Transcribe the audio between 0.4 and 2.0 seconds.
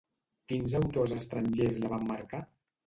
Quins autors estrangers la